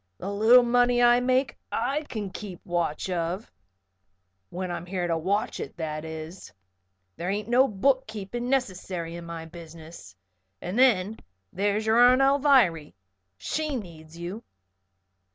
"The 0.17 0.31
little 0.31 0.63
money 0.63 1.03
I 1.03 1.19
make 1.19 1.59
I 1.71 2.01
kin 2.09 2.31
keep 2.31 2.65
watch 2.65 3.07
of 3.11 3.51
when 4.49 4.71
I'm 4.71 4.87
here 4.87 5.05
to 5.05 5.15
watch 5.15 5.59
it, 5.59 5.77
that 5.77 6.05
is. 6.05 6.51
There 7.17 7.29
ain't 7.29 7.47
no 7.47 7.67
book 7.67 8.07
keeping 8.07 8.49
necessary 8.49 9.15
in 9.15 9.25
my 9.27 9.45
business. 9.45 10.15
And 10.59 10.79
then 10.79 11.19
there's 11.53 11.85
your 11.85 11.99
Aunt 11.99 12.19
Alviry. 12.23 12.95
She 13.37 13.75
needs 13.75 14.17
you." 14.17 14.43